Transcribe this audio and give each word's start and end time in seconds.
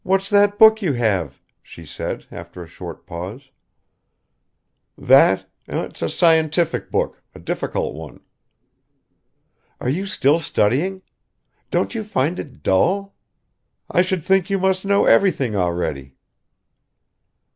"What's 0.03 0.31
that 0.31 0.57
book 0.57 0.81
you 0.81 0.93
have?" 0.93 1.39
she 1.61 1.85
said, 1.85 2.25
after 2.31 2.63
a 2.63 2.67
short 2.67 3.05
pause. 3.05 3.51
"That? 4.97 5.45
It's 5.67 6.01
a 6.01 6.09
scientific 6.09 6.89
book, 6.89 7.21
a 7.35 7.39
difficult 7.39 7.93
one." 7.93 8.21
"Are 9.79 9.89
you 9.89 10.07
still 10.07 10.39
studying? 10.39 11.03
Don't 11.69 11.93
you 11.93 12.03
find 12.03 12.39
it 12.39 12.63
dull? 12.63 13.13
I 13.91 14.01
should 14.01 14.23
think 14.25 14.49
you 14.49 14.57
must 14.57 14.85
know 14.85 15.05
everything 15.05 15.55
already." 15.55 16.15